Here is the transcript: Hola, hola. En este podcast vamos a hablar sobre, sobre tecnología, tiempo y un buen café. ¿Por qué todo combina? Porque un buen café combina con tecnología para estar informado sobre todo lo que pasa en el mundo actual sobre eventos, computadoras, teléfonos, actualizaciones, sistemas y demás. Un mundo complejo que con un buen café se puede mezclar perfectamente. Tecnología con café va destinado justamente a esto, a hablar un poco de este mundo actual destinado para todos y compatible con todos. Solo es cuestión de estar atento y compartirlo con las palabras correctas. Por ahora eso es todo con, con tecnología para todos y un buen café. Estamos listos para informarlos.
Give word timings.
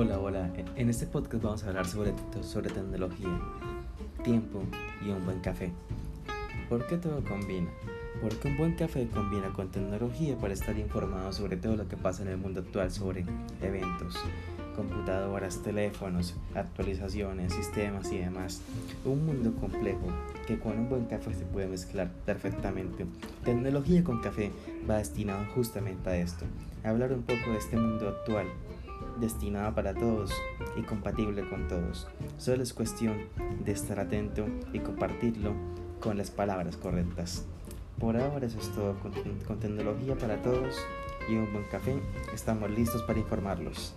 Hola, 0.00 0.20
hola. 0.20 0.48
En 0.76 0.90
este 0.90 1.06
podcast 1.06 1.42
vamos 1.42 1.64
a 1.64 1.70
hablar 1.70 1.84
sobre, 1.84 2.12
sobre 2.42 2.70
tecnología, 2.70 3.36
tiempo 4.22 4.62
y 5.04 5.10
un 5.10 5.24
buen 5.24 5.40
café. 5.40 5.72
¿Por 6.68 6.86
qué 6.86 6.98
todo 6.98 7.20
combina? 7.24 7.68
Porque 8.22 8.46
un 8.46 8.58
buen 8.58 8.76
café 8.76 9.08
combina 9.08 9.52
con 9.52 9.72
tecnología 9.72 10.36
para 10.36 10.54
estar 10.54 10.78
informado 10.78 11.32
sobre 11.32 11.56
todo 11.56 11.74
lo 11.74 11.88
que 11.88 11.96
pasa 11.96 12.22
en 12.22 12.28
el 12.28 12.36
mundo 12.36 12.60
actual 12.60 12.92
sobre 12.92 13.24
eventos, 13.60 14.14
computadoras, 14.76 15.64
teléfonos, 15.64 16.36
actualizaciones, 16.54 17.52
sistemas 17.52 18.12
y 18.12 18.18
demás. 18.18 18.62
Un 19.04 19.26
mundo 19.26 19.52
complejo 19.60 20.06
que 20.46 20.60
con 20.60 20.78
un 20.78 20.88
buen 20.88 21.06
café 21.06 21.34
se 21.34 21.44
puede 21.44 21.66
mezclar 21.66 22.08
perfectamente. 22.24 23.04
Tecnología 23.44 24.04
con 24.04 24.20
café 24.20 24.52
va 24.88 24.98
destinado 24.98 25.44
justamente 25.56 26.08
a 26.08 26.16
esto, 26.18 26.44
a 26.84 26.90
hablar 26.90 27.12
un 27.12 27.22
poco 27.22 27.50
de 27.50 27.58
este 27.58 27.76
mundo 27.76 28.08
actual 28.10 28.46
destinado 29.18 29.74
para 29.74 29.94
todos 29.94 30.32
y 30.76 30.82
compatible 30.82 31.48
con 31.48 31.68
todos. 31.68 32.06
Solo 32.36 32.62
es 32.62 32.72
cuestión 32.72 33.16
de 33.64 33.72
estar 33.72 33.98
atento 34.00 34.46
y 34.72 34.80
compartirlo 34.80 35.52
con 36.00 36.16
las 36.16 36.30
palabras 36.30 36.76
correctas. 36.76 37.46
Por 37.98 38.16
ahora 38.16 38.46
eso 38.46 38.58
es 38.58 38.68
todo 38.70 38.94
con, 39.00 39.12
con 39.46 39.58
tecnología 39.58 40.16
para 40.16 40.40
todos 40.42 40.76
y 41.28 41.34
un 41.34 41.52
buen 41.52 41.64
café. 41.64 42.00
Estamos 42.32 42.70
listos 42.70 43.02
para 43.02 43.18
informarlos. 43.18 43.94